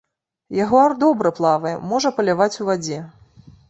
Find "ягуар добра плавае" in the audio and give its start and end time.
0.65-1.77